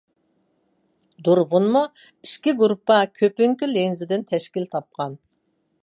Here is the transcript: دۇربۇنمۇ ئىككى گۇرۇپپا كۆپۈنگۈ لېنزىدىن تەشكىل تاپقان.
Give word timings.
دۇربۇنمۇ 1.27 1.83
ئىككى 2.29 2.55
گۇرۇپپا 2.63 2.99
كۆپۈنگۈ 3.21 3.71
لېنزىدىن 3.77 4.29
تەشكىل 4.33 4.71
تاپقان. 4.75 5.21